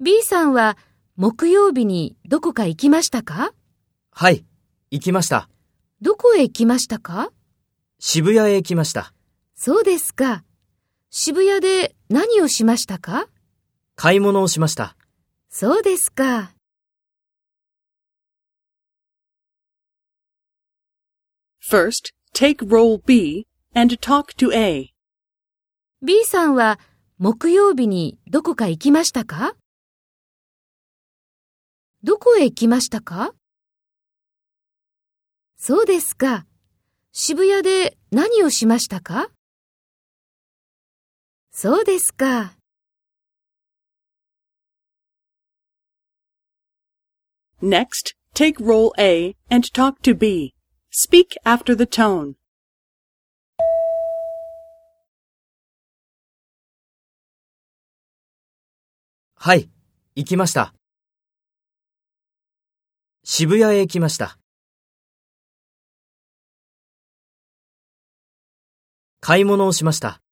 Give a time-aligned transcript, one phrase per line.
[0.00, 0.76] B さんは
[1.14, 3.52] 木曜日にどこか行きましたか？
[4.10, 4.44] はい、
[4.90, 5.48] 行きました。
[6.00, 7.30] どこへ行きましたか？
[8.00, 9.14] 渋谷へ行きました。
[9.54, 10.42] そうですか。
[11.10, 13.28] 渋谷で何をしましたか？
[13.94, 14.96] 買い物をしました。
[15.48, 16.54] そうですか。
[21.64, 24.92] First, take role B and talk to A.
[26.02, 26.80] B さんは
[27.24, 29.56] 木曜日にどこか行きましたか？
[32.02, 33.32] どこへ行きましたか？
[35.56, 36.44] そうですか。
[37.12, 39.30] 渋谷で何をしましたか？
[41.50, 42.58] そうですか。
[47.62, 50.52] Next, take role A and talk to B.
[50.92, 52.34] Speak after the tone.
[59.36, 59.68] はい、
[60.14, 60.74] 行きました。
[63.24, 64.38] 渋谷へ行きました。
[69.20, 70.23] 買い物をしました。